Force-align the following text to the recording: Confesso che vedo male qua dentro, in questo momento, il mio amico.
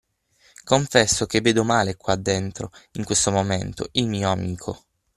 Confesso 0.63 1.27
che 1.27 1.41
vedo 1.41 1.63
male 1.63 1.95
qua 1.95 2.15
dentro, 2.15 2.71
in 2.93 3.03
questo 3.03 3.29
momento, 3.29 3.87
il 3.91 4.07
mio 4.07 4.31
amico. 4.31 4.83